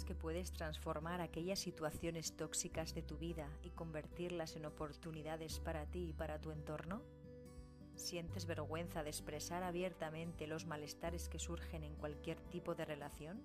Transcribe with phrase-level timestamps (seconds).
[0.00, 5.84] ¿Crees que puedes transformar aquellas situaciones tóxicas de tu vida y convertirlas en oportunidades para
[5.84, 7.02] ti y para tu entorno?
[7.96, 13.44] ¿Sientes vergüenza de expresar abiertamente los malestares que surgen en cualquier tipo de relación?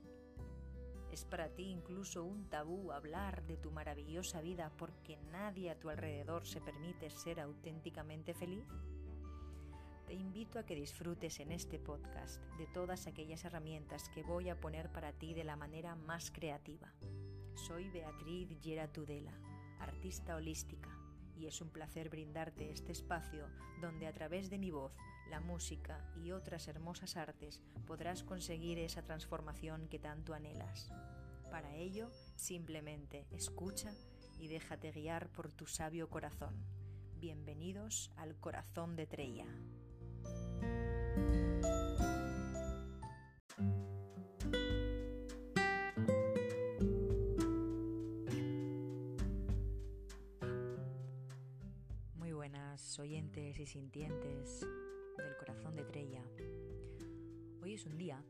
[1.11, 5.89] ¿Es para ti incluso un tabú hablar de tu maravillosa vida porque nadie a tu
[5.89, 8.63] alrededor se permite ser auténticamente feliz?
[10.07, 14.59] Te invito a que disfrutes en este podcast de todas aquellas herramientas que voy a
[14.59, 16.93] poner para ti de la manera más creativa.
[17.55, 19.33] Soy Beatriz Gera Tudela,
[19.79, 20.89] artista holística,
[21.35, 23.47] y es un placer brindarte este espacio
[23.81, 24.93] donde a través de mi voz,
[25.31, 30.91] la música y otras hermosas artes podrás conseguir esa transformación que tanto anhelas.
[31.49, 33.91] Para ello, simplemente escucha
[34.37, 36.53] y déjate guiar por tu sabio corazón.
[37.19, 39.47] Bienvenidos al corazón de Treya.
[52.15, 54.61] Muy buenas oyentes y sintientes
[55.17, 56.23] del corazón de Treya.
[57.61, 58.23] Hoy es un día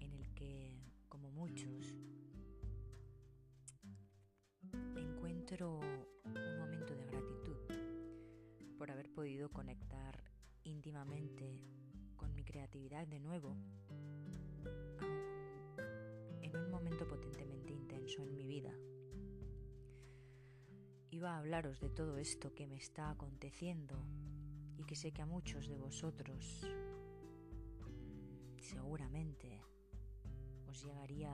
[0.00, 0.78] en el que,
[1.08, 1.94] como muchos,
[4.96, 5.80] encuentro
[6.24, 7.56] un momento de gratitud
[8.76, 10.27] por haber podido conectar
[10.68, 11.60] íntimamente
[12.16, 13.56] con mi creatividad de nuevo,
[16.42, 18.72] en un momento potentemente intenso en mi vida.
[21.10, 23.96] Iba a hablaros de todo esto que me está aconteciendo
[24.76, 26.66] y que sé que a muchos de vosotros
[28.58, 29.60] seguramente
[30.66, 31.32] os llegaría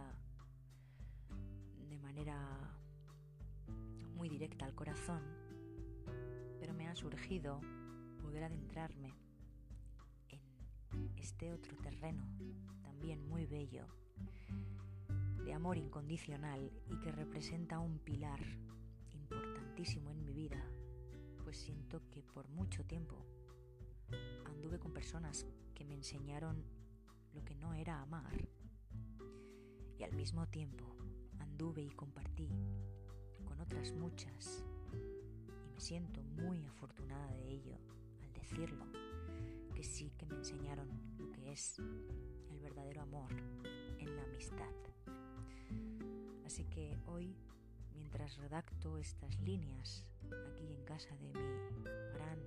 [1.88, 2.78] de manera
[4.14, 5.22] muy directa al corazón,
[6.60, 7.60] pero me ha surgido
[8.22, 9.23] poder adentrarme en
[11.24, 12.22] este otro terreno
[12.82, 13.86] también muy bello
[15.42, 18.40] de amor incondicional y que representa un pilar
[19.10, 20.62] importantísimo en mi vida,
[21.42, 23.16] pues siento que por mucho tiempo
[24.44, 26.62] anduve con personas que me enseñaron
[27.32, 28.46] lo que no era amar.
[29.98, 30.84] Y al mismo tiempo
[31.38, 32.50] anduve y compartí
[33.46, 34.62] con otras muchas
[34.92, 37.78] y me siento muy afortunada de ello
[38.20, 38.84] al decirlo
[39.84, 43.30] sí que me enseñaron lo que es el verdadero amor
[43.98, 44.74] en la amistad.
[46.44, 47.36] Así que hoy,
[47.94, 50.06] mientras redacto estas líneas
[50.48, 51.84] aquí en casa de mi
[52.14, 52.38] gran,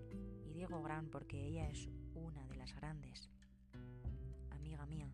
[0.45, 3.29] y digo gran porque ella es una de las grandes,
[4.49, 5.11] amiga mía,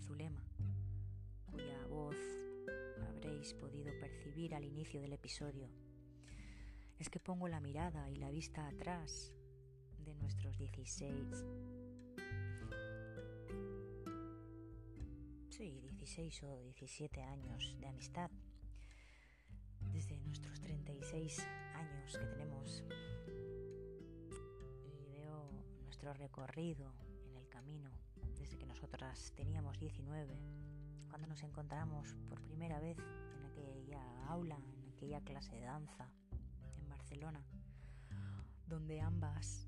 [0.00, 0.44] Zulema,
[1.50, 2.16] cuya voz
[3.08, 5.68] habréis podido percibir al inicio del episodio,
[6.98, 9.32] es que pongo la mirada y la vista atrás
[10.04, 11.44] de nuestros 16
[15.54, 18.28] sí, 16 o 17 años de amistad,
[19.92, 22.82] desde nuestros 36 años que tenemos,
[24.84, 25.48] y veo
[25.84, 26.92] nuestro recorrido
[27.28, 27.88] en el camino
[28.36, 30.36] desde que nosotras teníamos 19,
[31.08, 36.10] cuando nos encontramos por primera vez en aquella aula, en aquella clase de danza
[36.76, 37.46] en Barcelona,
[38.66, 39.63] donde ambas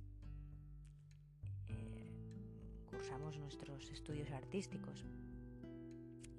[1.69, 5.05] eh, cursamos nuestros estudios artísticos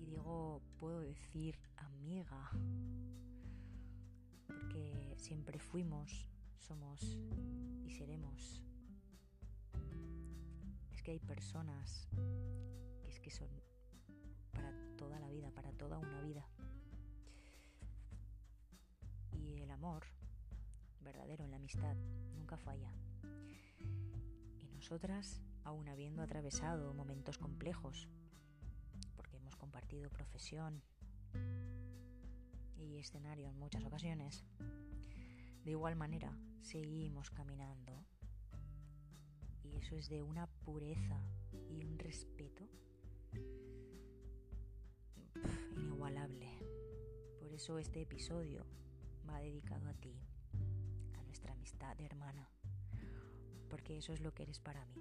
[0.08, 2.50] digo, puedo decir amiga,
[4.48, 6.28] porque siempre fuimos,
[6.58, 7.02] somos
[7.86, 8.64] y seremos.
[10.92, 12.08] Es que hay personas
[13.04, 13.50] que es que son
[14.54, 16.48] para toda la vida, para toda una vida.
[19.32, 20.06] Y el amor
[21.02, 21.96] verdadero en la amistad
[22.34, 22.92] nunca falla.
[24.90, 28.08] Nosotras, aún habiendo atravesado momentos complejos,
[29.58, 30.82] compartido profesión
[32.78, 34.46] y escenario en muchas ocasiones,
[35.66, 36.32] de igual manera
[36.62, 38.06] seguimos caminando.
[39.62, 41.22] Y eso es de una pureza
[41.70, 42.66] y un respeto
[45.76, 46.48] inigualable.
[47.42, 48.66] Por eso este episodio
[49.30, 50.18] va dedicado a ti,
[51.20, 52.50] a nuestra amistad hermana,
[53.70, 54.96] porque eso es lo que eres para mí.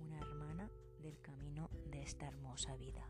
[0.00, 0.70] una hermana
[1.00, 3.04] del camino de esta hermosa vida.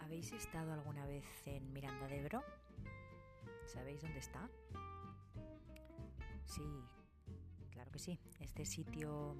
[0.00, 2.42] ¿Habéis estado alguna vez en Miranda de Ebro?
[3.66, 4.48] ¿Sabéis dónde está?
[6.44, 6.62] Sí,
[7.70, 8.18] claro que sí.
[8.40, 9.36] Este sitio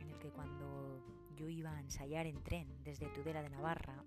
[0.00, 1.02] en el que cuando
[1.38, 4.04] yo iba a ensayar en tren desde Tudela de Navarra,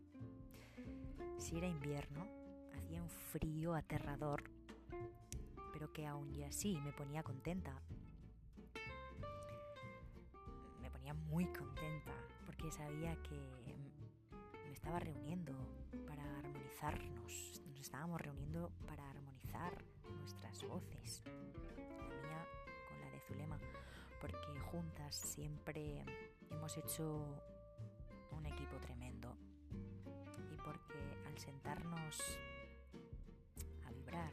[1.38, 2.28] si era invierno,
[2.76, 4.44] hacía un frío aterrador,
[5.72, 7.82] pero que aún así me ponía contenta.
[10.82, 12.12] Me ponía muy contenta
[12.46, 13.38] porque sabía que
[14.66, 15.54] me estaba reuniendo
[16.08, 17.62] para armonizarnos.
[17.68, 19.86] Nos estábamos reuniendo para armonizar
[20.20, 22.46] nuestras voces, la mía
[22.90, 23.58] con la de Zulema,
[24.22, 26.06] porque juntas siempre
[26.52, 27.26] hemos hecho
[28.32, 29.36] un equipo tremendo
[30.52, 32.20] y porque al sentarnos
[33.86, 34.32] a vibrar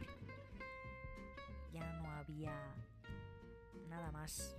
[1.72, 2.52] ya no había
[3.88, 4.54] nada más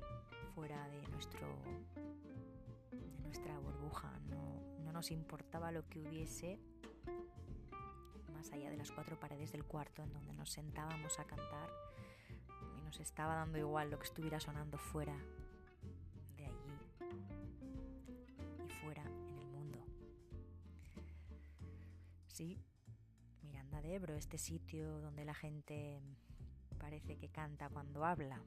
[0.56, 1.48] fuera de nuestro
[2.92, 6.60] de nuestra burbuja no, no nos importaba lo que hubiese
[8.34, 11.70] más allá de las cuatro paredes del cuarto en donde nos sentábamos a cantar
[12.90, 15.16] nos estaba dando igual lo que estuviera sonando fuera
[16.38, 16.74] de allí
[18.66, 19.78] y fuera en el mundo.
[22.26, 22.58] Sí,
[23.44, 26.02] Miranda de Ebro, este sitio donde la gente
[26.80, 28.42] parece que canta cuando habla.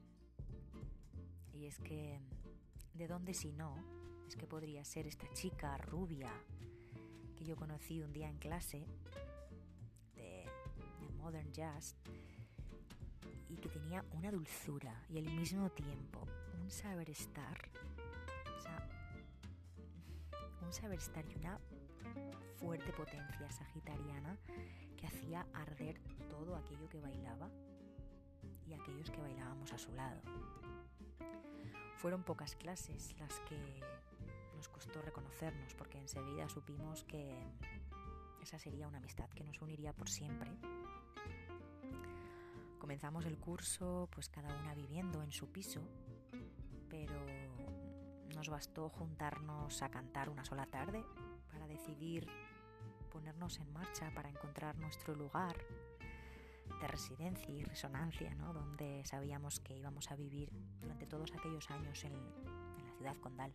[1.53, 2.19] Y es que,
[2.94, 3.77] ¿de dónde si no?
[4.27, 6.33] Es que podría ser esta chica rubia
[7.37, 8.89] que yo conocí un día en clase
[10.17, 10.47] de,
[10.99, 11.94] de Modern Jazz
[13.53, 16.27] y que tenía una dulzura y al mismo tiempo
[16.61, 17.69] un saber estar,
[20.63, 21.59] un saber estar y una
[22.57, 24.39] fuerte potencia sagitariana
[24.97, 26.01] que hacía arder
[26.31, 27.51] todo aquello que bailaba
[28.67, 30.21] y aquellos que bailábamos a su lado.
[31.99, 33.59] Fueron pocas clases las que
[34.57, 37.37] nos costó reconocernos porque enseguida supimos que
[38.41, 40.51] esa sería una amistad que nos uniría por siempre
[42.82, 45.81] Comenzamos el curso pues cada una viviendo en su piso,
[46.90, 47.14] pero
[48.34, 51.05] nos bastó juntarnos a cantar una sola tarde
[51.49, 52.26] para decidir
[53.12, 55.56] ponernos en marcha para encontrar nuestro lugar
[56.81, 58.52] de residencia y resonancia, ¿no?
[58.52, 60.50] donde sabíamos que íbamos a vivir
[60.81, 63.55] durante todos aquellos años en, la ciudad condal.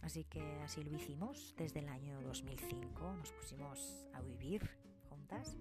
[0.00, 4.70] Así que así lo hicimos desde el año 2005, nos pusimos a vivir
[5.10, 5.58] juntas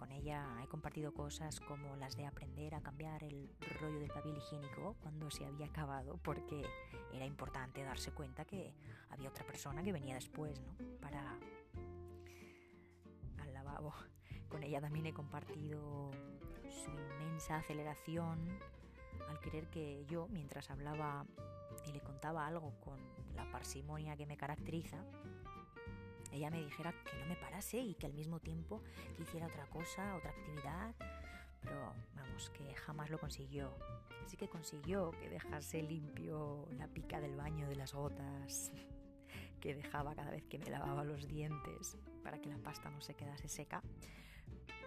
[0.00, 4.34] con ella he compartido cosas como las de aprender a cambiar el rollo del papel
[4.34, 6.64] higiénico cuando se había acabado porque
[7.12, 8.72] era importante darse cuenta que
[9.10, 10.74] había otra persona que venía después, ¿no?
[11.02, 11.38] Para
[13.42, 13.92] al lavabo.
[14.48, 16.10] Con ella también he compartido
[16.70, 18.58] su inmensa aceleración
[19.28, 21.26] al querer que yo, mientras hablaba
[21.86, 22.98] y le contaba algo con
[23.36, 25.04] la parsimonia que me caracteriza,
[26.32, 28.82] ella me dijera que no me parase y que al mismo tiempo
[29.16, 30.94] que hiciera otra cosa, otra actividad,
[31.60, 33.72] pero vamos, que jamás lo consiguió.
[34.24, 38.72] Así que consiguió que dejase limpio la pica del baño de las gotas
[39.60, 43.14] que dejaba cada vez que me lavaba los dientes para que la pasta no se
[43.14, 43.82] quedase seca,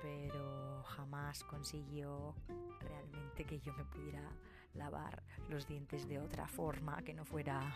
[0.01, 2.35] pero jamás consiguió
[2.79, 4.31] realmente que yo me pudiera
[4.73, 7.75] lavar los dientes de otra forma que no fuera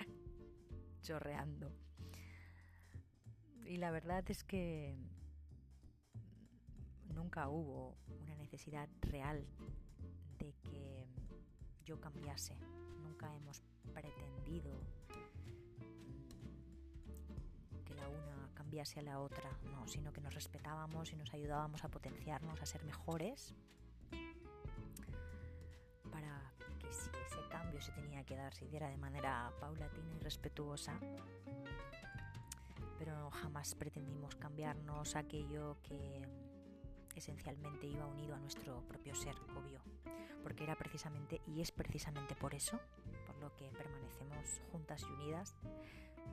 [1.02, 1.70] chorreando.
[3.70, 4.96] Y la verdad es que
[7.14, 9.46] nunca hubo una necesidad real
[10.40, 11.06] de que
[11.84, 12.56] yo cambiase.
[13.00, 13.62] Nunca hemos
[13.94, 14.76] pretendido
[17.84, 21.84] que la una cambiase a la otra, no, sino que nos respetábamos y nos ayudábamos
[21.84, 23.54] a potenciarnos, a ser mejores,
[26.10, 30.18] para que si ese cambio se tenía que dar, se diera de manera paulatina y
[30.18, 30.98] respetuosa,
[33.00, 36.20] pero jamás pretendimos cambiarnos aquello que
[37.14, 39.80] esencialmente iba unido a nuestro propio ser, obvio,
[40.42, 42.78] porque era precisamente y es precisamente por eso
[43.26, 45.56] por lo que permanecemos juntas y unidas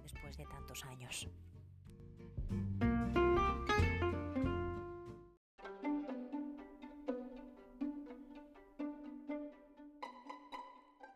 [0.03, 1.29] después de tantos años.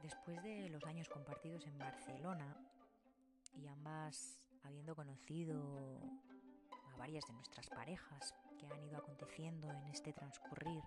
[0.01, 2.55] Después de los años compartidos en Barcelona
[3.53, 5.99] y ambas habiendo conocido
[6.93, 10.83] a varias de nuestras parejas que han ido aconteciendo en este transcurrir,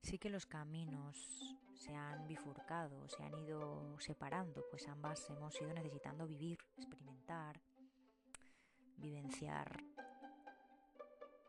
[0.00, 5.72] sí que los caminos se han bifurcado, se han ido separando, pues ambas hemos ido
[5.72, 7.60] necesitando vivir, experimentar
[9.02, 9.82] vivenciar,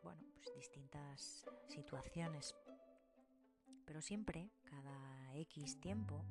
[0.01, 2.55] bueno, pues distintas situaciones.
[3.85, 6.25] Pero siempre, cada X tiempo,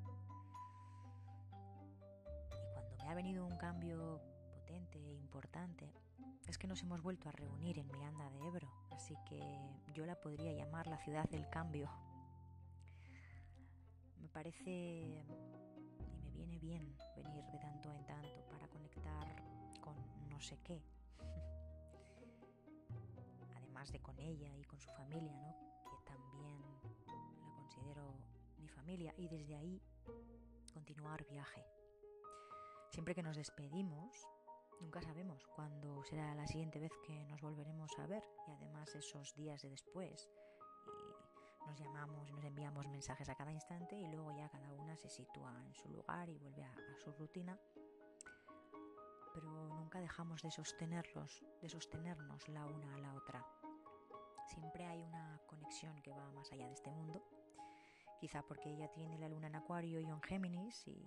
[3.02, 4.21] me ha venido un cambio
[4.54, 5.92] potente e importante,
[6.47, 9.40] es que nos hemos vuelto a reunir en Miranda de Ebro, así que
[9.92, 11.90] yo la podría llamar la ciudad del cambio.
[14.21, 19.35] Me parece y me viene bien venir de tanto en tanto para conectar
[19.80, 19.97] con
[20.28, 20.80] no sé qué.
[23.56, 25.56] Además de con ella y con su familia, ¿no?
[25.90, 26.62] que también
[27.42, 28.14] la considero
[28.59, 29.82] mi familia, y desde ahí
[30.73, 31.81] continuar viaje.
[32.92, 34.28] Siempre que nos despedimos,
[34.82, 39.32] Nunca sabemos cuándo será la siguiente vez que nos volveremos a ver y además esos
[39.37, 40.28] días de después
[41.68, 45.08] nos llamamos y nos enviamos mensajes a cada instante y luego ya cada una se
[45.08, 47.56] sitúa en su lugar y vuelve a, a su rutina.
[49.32, 53.46] Pero nunca dejamos de sostenerlos, de sostenernos la una a la otra.
[54.49, 57.22] Siempre hay una conexión que va más allá de este mundo.
[58.20, 61.06] Quizá porque ella tiene la luna en Acuario y yo en Géminis y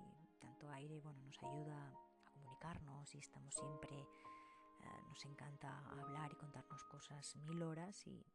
[0.72, 1.94] aire bueno, nos ayuda
[2.26, 8.26] comunicarnos y estamos siempre, eh, nos encanta hablar y contarnos cosas mil horas y,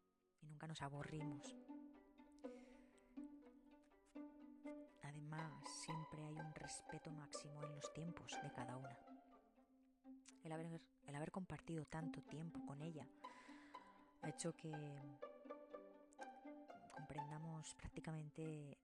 [0.42, 1.56] y nunca nos aburrimos.
[5.02, 5.52] Además,
[5.84, 8.98] siempre hay un respeto máximo en los tiempos de cada una.
[10.44, 13.06] El haber, el haber compartido tanto tiempo con ella
[14.22, 14.72] ha hecho que
[16.94, 18.78] comprendamos prácticamente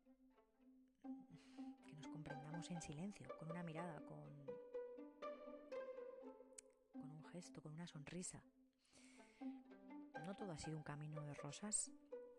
[1.96, 4.36] nos comprendamos en silencio, con una mirada, con
[7.36, 8.42] esto con una sonrisa.
[10.24, 11.90] No todo ha sido un camino de rosas.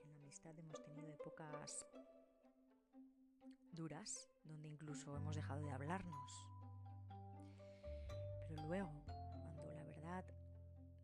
[0.03, 1.85] En la amistad hemos tenido épocas
[3.71, 6.45] duras, donde incluso hemos dejado de hablarnos.
[8.49, 10.25] Pero luego, cuando la verdad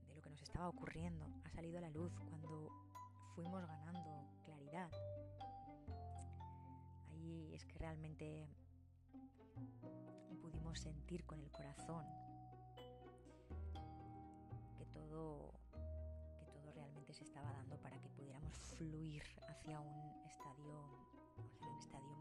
[0.08, 2.72] de lo que nos estaba ocurriendo ha salido a la luz, cuando
[3.36, 4.90] fuimos ganando claridad,
[7.54, 8.48] ahí es que realmente
[10.42, 12.06] pudimos sentir con el corazón
[14.78, 15.54] que todo
[16.74, 20.84] realmente se estaba dando para que pudiéramos fluir hacia un estadio,
[21.38, 22.18] hacia un estadio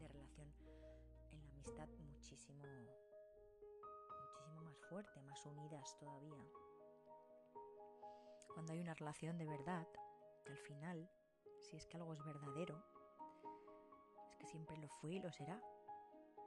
[0.00, 0.52] de relación
[1.30, 6.44] en la amistad muchísimo, muchísimo más fuerte, más unidas todavía.
[8.54, 9.86] Cuando hay una relación de verdad,
[10.46, 11.08] al final,
[11.60, 12.82] si es que algo es verdadero,
[14.38, 15.60] que siempre lo fue y lo será.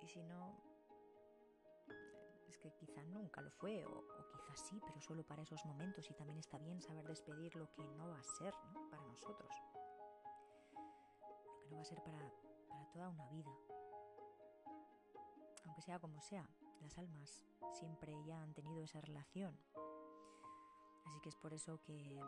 [0.01, 0.57] Y si no,
[2.49, 6.13] es que quizá nunca lo fue, o, quizás sí, pero solo para esos momentos y
[6.13, 8.53] también está bien saber despedir lo que no va a ser
[8.89, 9.53] para nosotros,
[10.73, 12.17] lo que no va a ser para,
[12.67, 13.51] para toda una vida.
[15.65, 16.49] Aunque sea como sea,
[16.81, 19.57] las almas siempre ya han tenido esa relación.
[21.05, 22.19] Así que es por eso que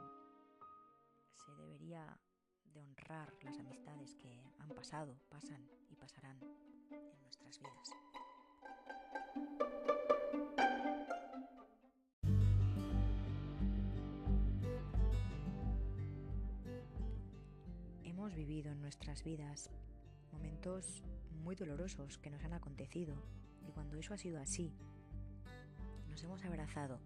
[1.33, 2.19] se debería
[2.73, 5.61] de honrar las amistades que han pasado, pasan
[5.91, 6.37] y pasarán
[6.91, 7.89] en nuestras vidas.
[18.03, 19.69] Hemos vivido en nuestras vidas
[20.31, 21.03] momentos
[21.43, 23.15] muy dolorosos que nos han acontecido
[23.67, 24.73] y cuando eso ha sido así,
[26.09, 26.99] nos hemos abrazado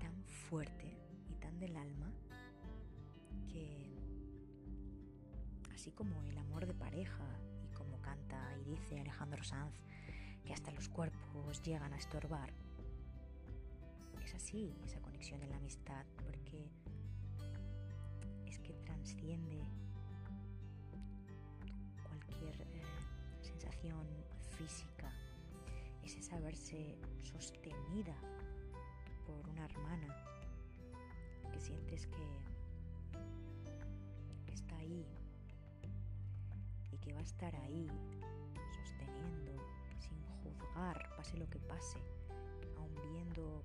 [0.00, 0.96] tan fuerte
[1.30, 2.11] y tan del alma
[5.82, 7.24] así como el amor de pareja
[7.64, 9.74] y como canta y dice Alejandro Sanz,
[10.44, 12.52] que hasta los cuerpos llegan a estorbar.
[14.22, 16.70] Es así esa conexión en la amistad, porque
[18.46, 19.60] es que transciende
[22.04, 22.84] cualquier eh,
[23.40, 24.06] sensación
[24.56, 25.10] física.
[26.04, 28.14] Es esa verse sostenida
[29.26, 30.14] por una hermana
[31.52, 32.52] que sientes que,
[34.52, 35.04] está ahí
[37.02, 37.88] que va a estar ahí
[38.76, 39.52] sosteniendo
[39.98, 41.98] sin juzgar, pase lo que pase,
[42.78, 43.64] aun viendo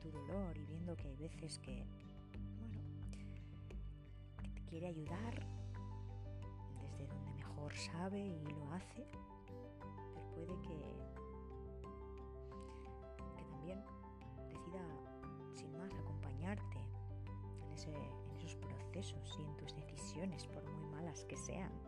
[0.00, 1.86] tu dolor y viendo que hay veces que,
[2.58, 2.80] bueno,
[4.40, 5.46] que te quiere ayudar
[6.80, 9.06] desde donde mejor sabe y lo hace,
[10.12, 10.78] pero puede que,
[13.36, 13.82] que también
[14.50, 14.82] decida
[15.54, 16.78] sin más acompañarte
[17.64, 21.87] en, ese, en esos procesos y en tus decisiones, por muy malas que sean.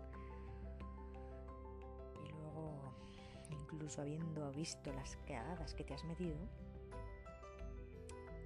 [3.50, 6.36] Incluso habiendo visto las cagadas que te has metido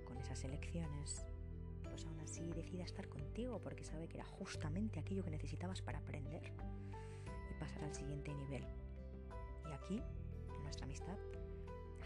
[0.04, 1.26] con esas elecciones,
[1.82, 5.98] pues aún así decida estar contigo porque sabe que era justamente aquello que necesitabas para
[5.98, 6.52] aprender
[7.50, 8.64] y pasar al siguiente nivel.
[9.68, 10.02] Y aquí,
[10.56, 11.16] en nuestra amistad,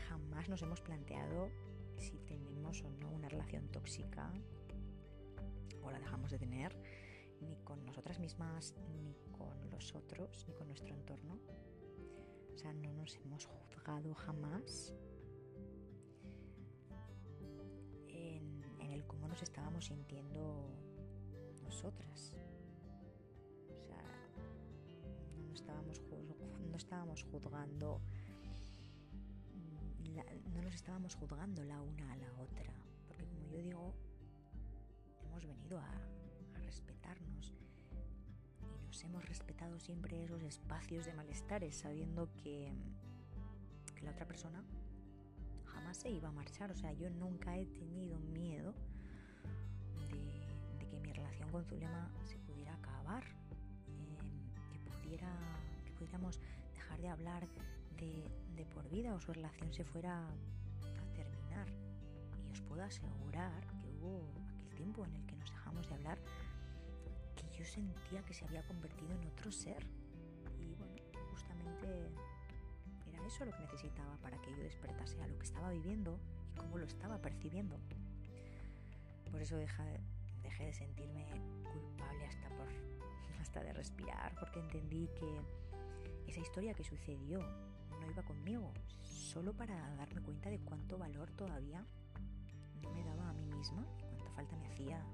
[0.08, 1.50] jamás nos hemos planteado
[1.96, 4.32] si tenemos o no una relación tóxica
[5.82, 6.76] o la dejamos de tener,
[7.40, 11.38] ni con nosotras mismas, ni con los otros, ni con nuestro entorno.
[12.58, 14.92] O sea, no nos hemos juzgado jamás
[18.08, 20.68] en, el cómo nos estábamos sintiendo
[21.62, 22.34] nosotras.
[23.70, 24.02] O sea,
[25.46, 26.02] no estábamos,
[26.68, 28.00] no estábamos juzgando,
[29.54, 32.72] mm, no nos estábamos juzgando la una a la otra.
[33.06, 33.94] Porque como yo digo,
[35.22, 35.92] hemos venido a,
[39.04, 42.72] hemos respetado siempre esos espacios de malestares sabiendo que,
[43.94, 44.62] que la otra persona
[45.66, 46.70] jamás se iba a marchar.
[46.70, 48.74] O sea, yo nunca he tenido miedo
[50.10, 55.30] de, que mi relación con Zulema se pudiera acabar, eh, que, pudiera,
[55.84, 56.40] que pudiéramos
[56.74, 57.48] dejar de hablar
[57.98, 61.68] de, de por vida o su relación se fuera a terminar.
[62.48, 64.22] Y os puedo asegurar que hubo
[64.54, 66.18] aquel tiempo en el que nos dejamos de hablar
[67.58, 69.84] yo sentía que se había convertido en otro ser.
[70.60, 70.94] Y bueno,
[71.30, 71.88] justamente
[73.12, 76.20] era eso lo que necesitaba para que yo despertase a lo que estaba viviendo
[76.52, 77.76] y cómo lo estaba percibiendo.
[79.30, 80.00] Por eso dejé,
[80.42, 81.26] dejé de sentirme
[81.72, 82.68] culpable hasta, por,
[83.40, 85.40] hasta de respirar, porque entendí que
[86.28, 88.72] esa historia que sucedió no iba conmigo,
[89.02, 91.84] solo para darme cuenta de cuánto valor todavía
[92.82, 95.04] no me daba a mí misma y cuánta falta me hacía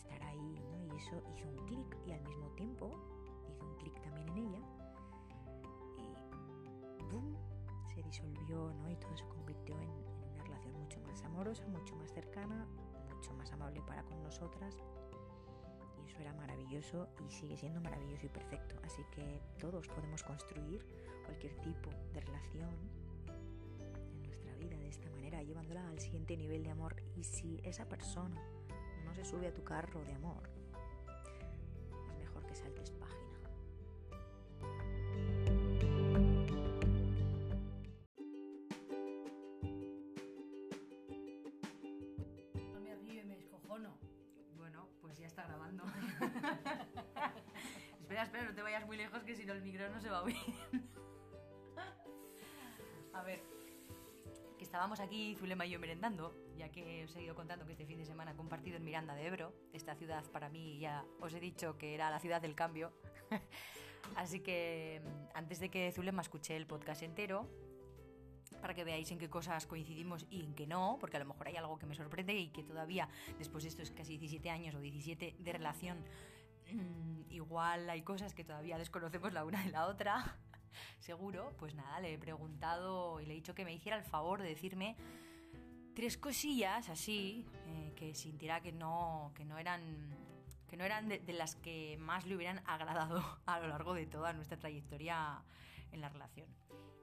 [0.00, 0.94] estar ahí, ¿no?
[0.94, 2.90] Y eso hizo un clic y al mismo tiempo
[3.48, 4.60] hizo un clic también en ella
[6.98, 7.36] y ¡boom!
[7.94, 8.90] se disolvió, ¿no?
[8.90, 12.66] Y todo se convirtió en, en una relación mucho más amorosa, mucho más cercana,
[13.14, 14.76] mucho más amable para con nosotras
[15.98, 18.76] y eso era maravilloso y sigue siendo maravilloso y perfecto.
[18.84, 20.84] Así que todos podemos construir
[21.24, 22.74] cualquier tipo de relación
[24.12, 26.96] en nuestra vida de esta manera, llevándola al siguiente nivel de amor.
[27.16, 28.40] Y si esa persona
[29.10, 30.48] no se sube a tu carro de amor,
[32.06, 33.40] es mejor que saltes página.
[42.72, 43.98] No me río y me escojono.
[44.56, 45.82] Bueno, pues ya está grabando.
[48.00, 50.18] espera, espera, no te vayas muy lejos que si no el micro no se va
[50.18, 50.36] a oír.
[53.12, 53.42] a ver,
[54.70, 57.98] estábamos aquí Zulema y yo merendando, ya que os he ido contando que este fin
[57.98, 59.52] de semana he compartido en Miranda de Ebro.
[59.72, 62.92] Esta ciudad para mí ya os he dicho que era la ciudad del cambio.
[64.14, 67.48] Así que mm, antes de que Zulema escuche el podcast entero,
[68.60, 71.48] para que veáis en qué cosas coincidimos y en qué no, porque a lo mejor
[71.48, 74.80] hay algo que me sorprende y que todavía, después de estos casi 17 años o
[74.80, 75.98] 17 de relación,
[76.72, 80.38] mm, igual hay cosas que todavía desconocemos la una de la otra,
[80.98, 84.42] seguro, pues nada, le he preguntado y le he dicho que me hiciera el favor
[84.42, 84.96] de decirme
[85.94, 90.16] tres cosillas así, eh, que sintiera que no, que no eran
[90.68, 94.06] que no eran de, de las que más le hubieran agradado a lo largo de
[94.06, 95.42] toda nuestra trayectoria
[95.90, 96.48] en la relación.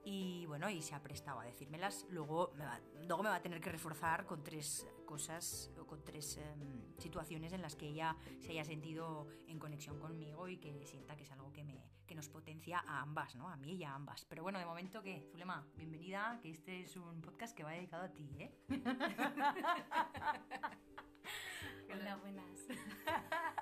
[0.10, 2.06] Y bueno, y se ha prestado a decírmelas.
[2.10, 6.02] Luego me va, luego me va a tener que reforzar con tres cosas o con
[6.06, 10.86] tres em, situaciones en las que ella se haya sentido en conexión conmigo y que
[10.86, 13.50] sienta que es algo que, me, que nos potencia a ambas, ¿no?
[13.50, 14.24] A mí y a ambas.
[14.24, 15.28] Pero bueno, de momento, ¿qué?
[15.30, 18.56] Zulema, bienvenida, que este es un podcast que va dedicado a ti, ¿eh?
[21.94, 22.68] Hola, buenas.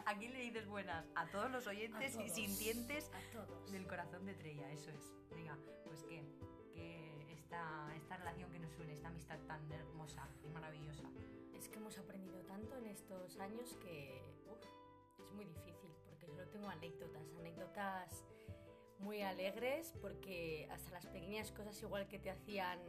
[0.05, 1.05] ¿A quién le dices buenas?
[1.15, 2.35] A todos los oyentes A y todos.
[2.35, 3.71] sintientes A todos.
[3.71, 5.13] del corazón de Trella, eso es.
[5.31, 6.23] Venga, pues que,
[6.73, 11.09] que esta, esta relación que nos une, esta amistad tan hermosa y maravillosa.
[11.53, 14.61] Es que hemos aprendido tanto en estos años que uf,
[15.19, 18.23] es muy difícil, porque solo tengo anécdotas, anécdotas
[18.99, 22.79] muy alegres, porque hasta las pequeñas cosas igual que te hacían,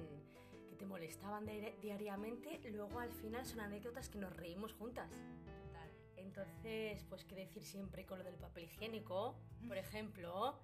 [0.76, 5.10] que te molestaban di- diariamente, luego al final son anécdotas que nos reímos juntas.
[5.10, 5.90] Total.
[6.16, 9.36] Entonces, pues qué decir siempre con lo del papel higiénico,
[9.68, 10.58] por ejemplo.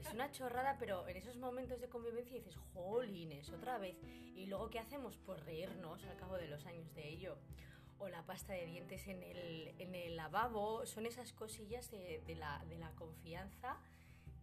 [0.00, 3.96] Es una chorrada, pero en esos momentos de convivencia dices, jolines, otra vez.
[4.36, 5.16] Y luego, ¿qué hacemos?
[5.24, 7.36] Pues reírnos al cabo de los años de ello.
[7.98, 10.86] O la pasta de dientes en el, en el lavabo.
[10.86, 13.78] Son esas cosillas de, de la, de la confianza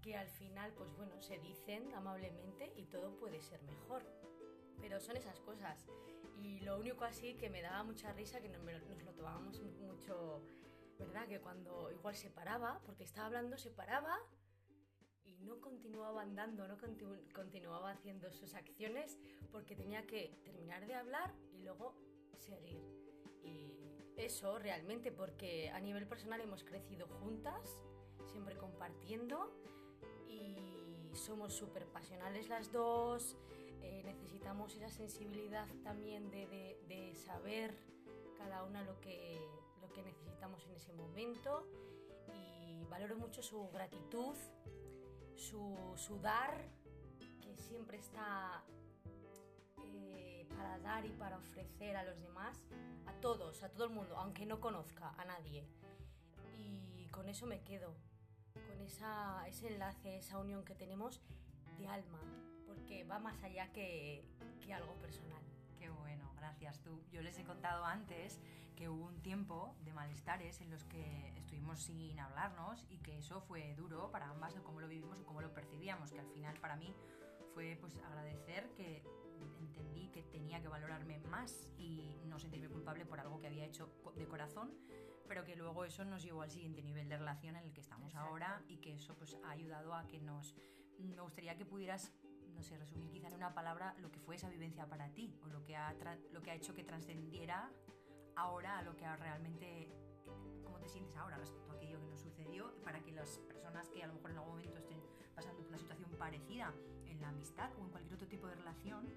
[0.01, 4.03] que al final, pues bueno, se dicen amablemente y todo puede ser mejor.
[4.81, 5.85] Pero son esas cosas.
[6.41, 9.13] Y lo único así que me daba mucha risa, que no me lo- nos lo
[9.13, 10.41] tomábamos mu- mucho,
[10.97, 11.27] ¿verdad?
[11.27, 14.17] Que cuando igual se paraba, porque estaba hablando, se paraba
[15.25, 19.17] y no continuaba andando, no continu- continuaba haciendo sus acciones
[19.51, 21.93] porque tenía que terminar de hablar y luego
[22.37, 22.81] seguir.
[23.43, 23.75] Y
[24.15, 27.83] eso realmente porque a nivel personal hemos crecido juntas,
[28.31, 29.51] siempre compartiendo
[30.27, 33.37] y somos súper pasionales las dos,
[33.81, 37.75] eh, necesitamos esa sensibilidad también de, saber
[38.37, 39.39] cada una lo que,
[39.81, 41.67] lo que necesitamos en ese momento
[42.33, 44.35] y valoro mucho su gratitud,
[45.35, 46.69] su, su dar,
[47.41, 48.63] que siempre está
[49.83, 52.57] eh, para dar y para ofrecer a los demás,
[53.05, 55.65] a todos, a todo el mundo, aunque no conozca a nadie.
[56.57, 57.95] Y con eso me quedo,
[58.53, 61.21] con esa, ese enlace, esa unión que tenemos
[61.77, 62.19] de alma,
[62.79, 64.23] porque va más allá que,
[64.61, 65.41] que algo personal.
[65.77, 67.03] Qué bueno, gracias tú.
[67.11, 68.39] Yo les he contado antes
[68.75, 73.41] que hubo un tiempo de malestares en los que estuvimos sin hablarnos y que eso
[73.41, 76.77] fue duro para ambas, cómo lo vivimos y cómo lo percibíamos, que al final para
[76.77, 76.95] mí
[77.53, 79.03] fue pues agradecer que
[79.59, 83.89] entendí que tenía que valorarme más y no sentirme culpable por algo que había hecho
[84.15, 84.73] de corazón,
[85.27, 88.15] pero que luego eso nos llevó al siguiente nivel de relación en el que estamos
[88.15, 90.55] ahora y que eso pues ha ayudado a que nos...
[90.99, 92.11] Me gustaría que pudieras,
[92.59, 95.47] no sé, resumir quizá en una palabra lo que fue esa vivencia para ti o
[95.47, 95.95] lo que ha,
[96.33, 97.71] lo que ha hecho que trascendiera
[98.35, 99.89] ahora a lo que realmente
[100.61, 104.03] cómo te sientes ahora respecto a aquello que nos sucedió para que las personas que
[104.03, 105.01] a lo mejor en algún momento estén
[105.33, 106.73] pasando por una situación parecida
[107.05, 109.07] en la amistad o en cualquier otro tipo de relación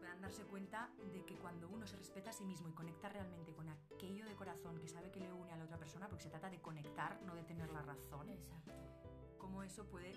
[0.00, 3.52] puedan darse cuenta de que cuando uno se respeta a sí mismo y conecta realmente
[3.52, 6.30] con aquello de corazón que sabe que le une a la otra persona, porque se
[6.30, 8.72] trata de conectar, no de tener la razón, Exacto.
[9.38, 10.12] cómo eso puede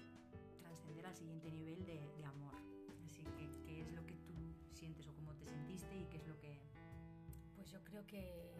[0.78, 2.54] trascender al siguiente nivel de, de amor.
[3.06, 4.34] Así que, ¿qué es lo que tú
[4.74, 6.62] sientes o cómo te sentiste y qué es lo que
[7.56, 8.54] pues yo creo que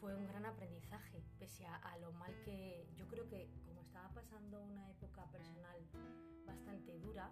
[0.00, 4.62] fue un gran aprendizaje, pese a, lo mal que yo creo que como estaba pasando
[4.62, 5.76] una época personal
[6.46, 7.30] bastante dura,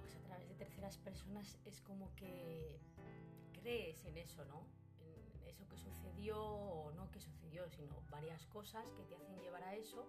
[0.00, 2.80] pues a través de terceras personas es como que
[3.52, 4.66] crees en eso, ¿no?
[5.00, 9.64] En eso que sucedió o no que sucedió, sino varias cosas que te hacen llevar
[9.64, 10.06] a eso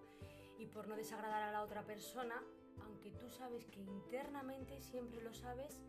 [0.58, 2.42] y por no desagradar a la otra persona,
[2.82, 5.80] aunque tú sabes que internamente siempre lo sabes,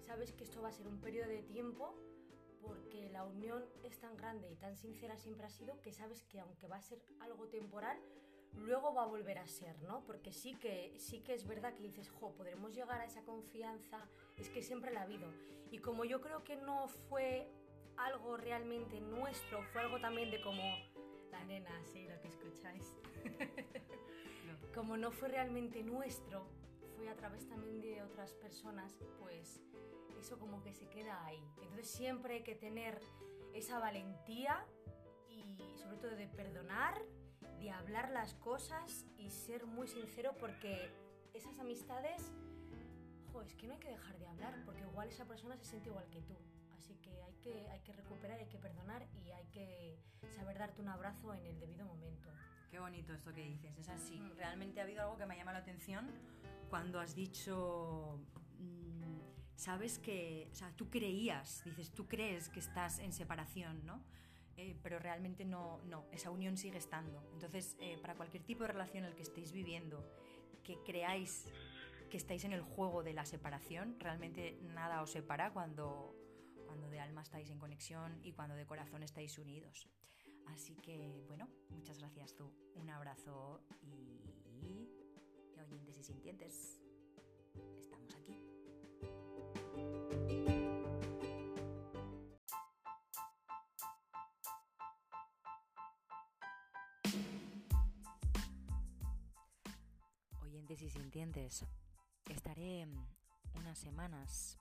[0.00, 1.94] sabes que esto va a ser un periodo de tiempo
[2.60, 6.40] porque la unión es tan grande y tan sincera siempre ha sido que sabes que
[6.40, 7.98] aunque va a ser algo temporal,
[8.54, 10.04] luego va a volver a ser, ¿no?
[10.04, 14.08] Porque sí que, sí que es verdad que dices, jo, podremos llegar a esa confianza,
[14.36, 15.28] es que siempre la ha habido.
[15.70, 17.50] Y como yo creo que no fue
[17.96, 20.62] algo realmente nuestro, fue algo también de como
[21.30, 22.94] la nena, sí, lo que escucháis.
[24.74, 26.46] como no fue realmente nuestro,
[26.96, 29.62] fue a través también de otras personas, pues
[30.18, 31.42] eso como que se queda ahí.
[31.62, 33.00] Entonces siempre hay que tener
[33.54, 34.64] esa valentía
[35.28, 37.00] y sobre todo de perdonar,
[37.58, 40.90] de hablar las cosas y ser muy sincero porque
[41.34, 42.32] esas amistades,
[43.32, 45.88] jo, es que no hay que dejar de hablar porque igual esa persona se siente
[45.88, 46.36] igual que tú.
[46.72, 49.98] Así que hay que, hay que recuperar, hay que perdonar y hay que
[50.36, 52.30] saber darte un abrazo en el debido momento.
[52.72, 54.18] Qué bonito esto que dices, es así.
[54.18, 54.36] Mm.
[54.36, 56.10] Realmente ha habido algo que me llama la atención
[56.70, 58.18] cuando has dicho
[59.62, 64.02] sabes que, o sea, tú creías, dices, tú crees que estás en separación, ¿no?
[64.56, 67.22] Eh, pero realmente no, no, esa unión sigue estando.
[67.32, 70.04] Entonces, eh, para cualquier tipo de relación en el que estéis viviendo,
[70.64, 71.46] que creáis
[72.10, 76.14] que estáis en el juego de la separación, realmente nada os separa cuando,
[76.66, 79.88] cuando de alma estáis en conexión y cuando de corazón estáis unidos.
[80.46, 82.50] Así que, bueno, muchas gracias tú.
[82.74, 84.22] Un abrazo y,
[85.72, 86.80] oyentes y sintientes,
[87.80, 88.38] estamos aquí.
[100.42, 101.64] Oyentes y sintientes,
[102.28, 102.86] estaré
[103.54, 104.58] unas semanas,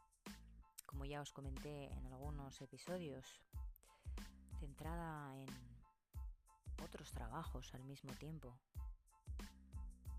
[0.85, 3.41] como ya os comenté en algunos episodios,
[4.59, 5.70] centrada en
[6.83, 8.57] otros trabajos al mismo tiempo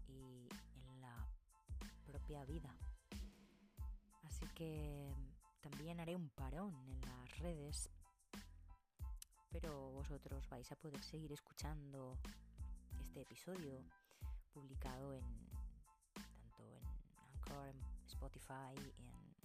[0.09, 1.29] y en la
[2.07, 2.75] propia vida.
[4.25, 5.15] Así que
[5.61, 7.91] también haré un parón en las redes,
[9.51, 12.19] pero vosotros vais a poder seguir escuchando
[13.01, 13.85] este episodio
[14.53, 15.25] publicado en
[16.15, 19.37] tanto en Anchor, en Spotify y en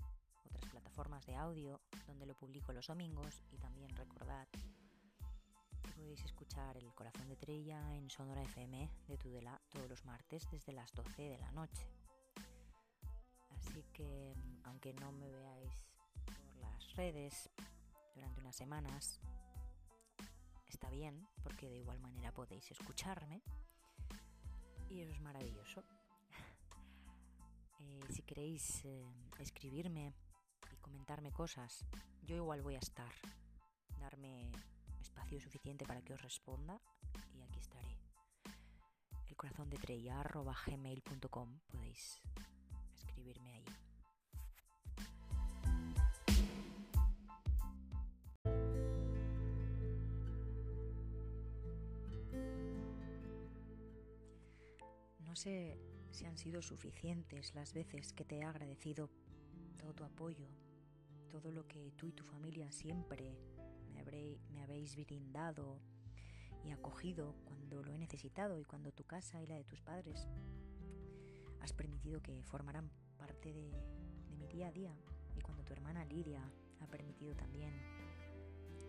[0.45, 3.43] otras plataformas de audio donde lo publico los domingos.
[3.51, 4.47] Y también recordad
[5.97, 10.71] podéis escuchar El Corazón de Trella en Sonora FM de Tudela todos los martes desde
[10.71, 11.89] las 12 de la noche.
[13.49, 15.73] Así que aunque no me veáis
[16.23, 17.49] por las redes
[18.13, 19.19] durante unas semanas,
[20.67, 23.41] está bien porque de igual manera podéis escucharme
[24.89, 25.83] y eso es maravilloso.
[27.79, 29.05] Eh, si queréis eh,
[29.37, 30.11] escribirme
[30.73, 31.85] y comentarme cosas,
[32.23, 33.13] yo igual voy a estar.
[33.99, 34.51] Darme
[35.17, 36.79] espacio suficiente para que os responda
[37.33, 37.97] y aquí estaré.
[39.27, 39.77] El corazón de
[41.67, 42.21] podéis
[42.93, 43.75] escribirme allí.
[55.21, 55.79] No sé
[56.11, 59.09] si han sido suficientes las veces que te he agradecido
[59.77, 60.47] todo tu apoyo,
[61.31, 63.35] todo lo que tú y tu familia siempre
[64.11, 65.79] me, me habéis brindado
[66.63, 70.27] y acogido cuando lo he necesitado y cuando tu casa y la de tus padres
[71.61, 73.71] has permitido que formaran parte de,
[74.29, 74.93] de mi día a día
[75.35, 76.41] y cuando tu hermana Lidia
[76.81, 77.73] ha permitido también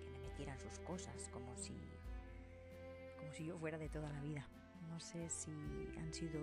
[0.03, 1.75] que le metieran sus cosas como si
[3.19, 4.49] como si yo fuera de toda la vida.
[4.89, 5.51] No sé si
[5.99, 6.41] han sido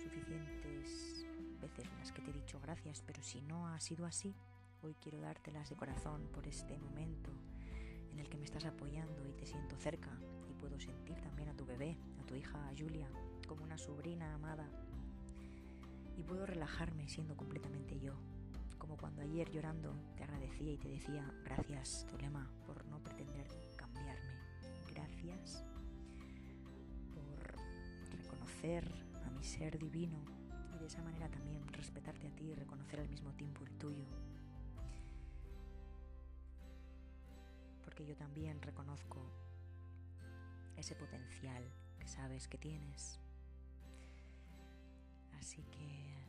[0.00, 1.26] suficientes
[1.60, 4.34] veces en las que te he dicho gracias, pero si no ha sido así,
[4.82, 7.30] hoy quiero dártelas de corazón por este momento
[8.12, 10.10] en el que me estás apoyando y te siento cerca
[10.48, 13.08] y puedo sentir también a tu bebé, a tu hija Julia,
[13.48, 14.68] como una sobrina amada.
[16.16, 18.14] Y puedo relajarme siendo completamente yo,
[18.78, 23.46] como cuando ayer llorando te agradecía y te decía gracias, Zulema, por no pretender
[23.76, 24.32] cambiarme.
[24.92, 25.64] Gracias
[27.14, 27.56] por
[28.10, 28.84] reconocer
[29.24, 30.22] a mi ser divino
[30.74, 34.04] y de esa manera también respetarte a ti y reconocer al mismo tiempo el tuyo.
[38.02, 39.30] Porque yo también reconozco
[40.76, 41.62] ese potencial
[42.00, 43.20] que sabes que tienes.
[45.34, 46.26] Así que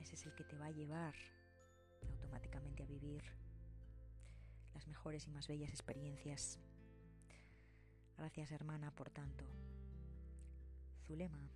[0.00, 1.14] ese es el que te va a llevar
[2.10, 3.22] automáticamente a vivir
[4.74, 6.58] las mejores y más bellas experiencias.
[8.18, 9.44] Gracias hermana por tanto.
[11.06, 11.48] Zulema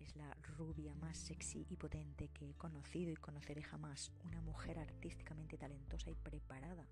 [0.00, 4.10] es la rubia más sexy y potente que he conocido y conoceré jamás.
[4.24, 6.88] Una mujer artísticamente talentosa y preparada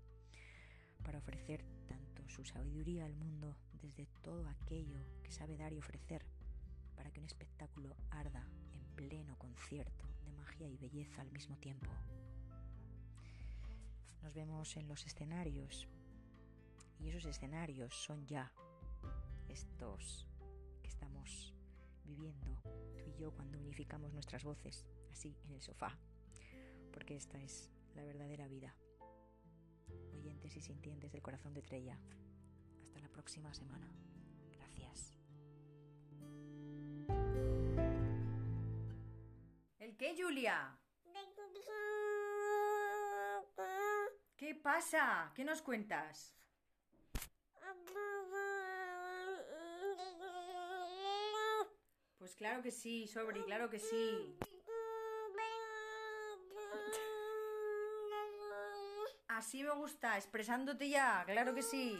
[1.05, 6.25] para ofrecer tanto su sabiduría al mundo desde todo aquello que sabe dar y ofrecer
[6.95, 11.91] para que un espectáculo arda en pleno concierto de magia y belleza al mismo tiempo.
[14.23, 15.87] Nos vemos en los escenarios
[16.99, 18.51] y esos escenarios son ya
[19.47, 20.27] estos
[20.81, 21.53] que estamos
[22.03, 22.59] viviendo
[22.97, 25.95] tú y yo cuando unificamos nuestras voces así en el sofá,
[26.91, 28.75] porque esta es la verdadera vida.
[30.53, 31.97] Y sintientes del corazón de Trella.
[32.83, 33.89] Hasta la próxima semana.
[34.51, 35.17] Gracias.
[39.79, 40.79] ¿El qué, Julia?
[44.37, 45.31] ¿Qué pasa?
[45.33, 46.37] ¿Qué nos cuentas?
[52.19, 54.37] Pues claro que sí, Sobri, claro que sí.
[59.35, 61.99] Así me gusta, expresándote ya, claro que sí.